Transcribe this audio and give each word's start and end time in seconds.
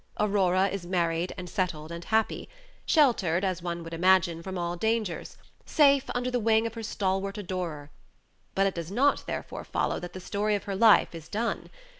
Aurora 0.19 0.67
is 0.69 0.83
married, 0.87 1.31
and 1.37 1.47
settled, 1.47 1.91
and 1.91 2.03
happy; 2.05 2.49
sheltered, 2.87 3.45
as 3.45 3.61
one 3.61 3.83
would 3.83 3.93
imagine, 3.93 4.41
from 4.41 4.57
all 4.57 4.75
dangers, 4.75 5.37
safe 5.63 6.05
under 6.15 6.31
the 6.31 6.39
wing 6.39 6.65
of 6.65 6.73
her 6.73 6.81
stalwart 6.81 7.37
adorer; 7.37 7.91
but 8.55 8.65
it 8.65 8.73
does 8.73 8.89
not 8.89 9.27
therefore 9.27 9.63
follow 9.63 9.99
that 9.99 10.13
the 10.13 10.19
story 10.19 10.55
of 10.55 10.63
her 10.63 10.75
life 10.75 11.13
is 11.13 11.27
done. 11.29 11.69